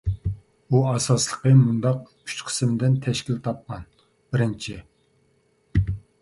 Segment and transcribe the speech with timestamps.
[0.75, 1.99] ئۇ ئاساسلىقى مۇنداق
[2.29, 3.85] ئۈچ چوڭ قىسىمدىن تەشكىل تاپقان:
[4.33, 4.79] بىرىنچى.